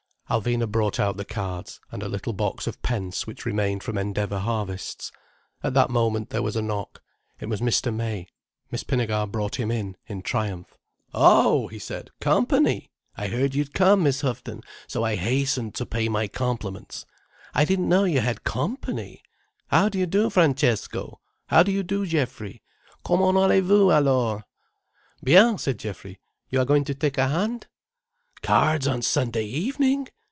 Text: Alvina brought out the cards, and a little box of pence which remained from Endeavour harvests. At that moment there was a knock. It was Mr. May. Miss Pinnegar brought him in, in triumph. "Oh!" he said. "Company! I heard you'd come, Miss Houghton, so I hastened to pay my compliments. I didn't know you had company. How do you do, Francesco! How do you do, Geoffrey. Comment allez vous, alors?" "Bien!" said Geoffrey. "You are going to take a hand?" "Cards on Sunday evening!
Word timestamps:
Alvina 0.31 0.65
brought 0.65 0.97
out 0.97 1.17
the 1.17 1.25
cards, 1.25 1.81
and 1.91 2.01
a 2.01 2.07
little 2.07 2.31
box 2.31 2.65
of 2.65 2.81
pence 2.81 3.27
which 3.27 3.45
remained 3.45 3.83
from 3.83 3.97
Endeavour 3.97 4.39
harvests. 4.39 5.11
At 5.61 5.73
that 5.73 5.89
moment 5.89 6.29
there 6.29 6.41
was 6.41 6.55
a 6.55 6.61
knock. 6.61 7.01
It 7.41 7.47
was 7.47 7.59
Mr. 7.59 7.93
May. 7.93 8.29
Miss 8.71 8.85
Pinnegar 8.85 9.29
brought 9.29 9.59
him 9.59 9.69
in, 9.69 9.97
in 10.07 10.21
triumph. 10.21 10.77
"Oh!" 11.13 11.67
he 11.67 11.79
said. 11.79 12.11
"Company! 12.21 12.91
I 13.17 13.27
heard 13.27 13.53
you'd 13.53 13.73
come, 13.73 14.03
Miss 14.03 14.21
Houghton, 14.21 14.61
so 14.87 15.03
I 15.03 15.17
hastened 15.17 15.75
to 15.75 15.85
pay 15.85 16.07
my 16.07 16.29
compliments. 16.29 17.05
I 17.53 17.65
didn't 17.65 17.89
know 17.89 18.05
you 18.05 18.21
had 18.21 18.45
company. 18.45 19.23
How 19.67 19.89
do 19.89 19.99
you 19.99 20.05
do, 20.05 20.29
Francesco! 20.29 21.19
How 21.47 21.61
do 21.63 21.73
you 21.73 21.83
do, 21.83 22.05
Geoffrey. 22.05 22.63
Comment 23.03 23.35
allez 23.35 23.61
vous, 23.65 23.91
alors?" 23.91 24.43
"Bien!" 25.21 25.57
said 25.57 25.77
Geoffrey. 25.77 26.21
"You 26.47 26.61
are 26.61 26.65
going 26.65 26.85
to 26.85 26.95
take 26.95 27.17
a 27.17 27.27
hand?" 27.27 27.67
"Cards 28.41 28.87
on 28.87 29.01
Sunday 29.01 29.43
evening! 29.45 30.07